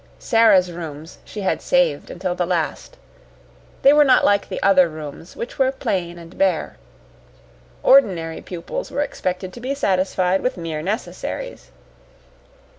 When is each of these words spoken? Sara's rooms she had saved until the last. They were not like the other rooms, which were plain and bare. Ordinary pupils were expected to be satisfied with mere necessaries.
Sara's 0.17 0.71
rooms 0.71 1.19
she 1.23 1.41
had 1.41 1.61
saved 1.61 2.09
until 2.09 2.33
the 2.33 2.47
last. 2.47 2.97
They 3.83 3.93
were 3.93 4.03
not 4.03 4.25
like 4.25 4.49
the 4.49 4.59
other 4.63 4.89
rooms, 4.89 5.35
which 5.35 5.59
were 5.59 5.71
plain 5.71 6.17
and 6.17 6.35
bare. 6.39 6.77
Ordinary 7.83 8.41
pupils 8.41 8.89
were 8.89 9.01
expected 9.01 9.53
to 9.53 9.61
be 9.61 9.75
satisfied 9.75 10.41
with 10.41 10.57
mere 10.57 10.81
necessaries. 10.81 11.69